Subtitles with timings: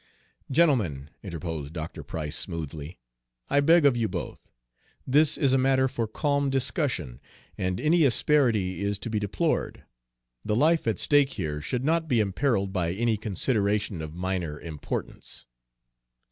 [0.49, 2.01] "Gentlemen," interposed Dr.
[2.01, 2.97] Price, smoothly,
[3.51, 4.49] "I beg of you both
[5.05, 7.21] this is a matter for calm discussion,
[7.55, 9.83] and any asperity is to be deplored.
[10.43, 15.45] The life at stake here should not be imperiled by any consideration of minor importance."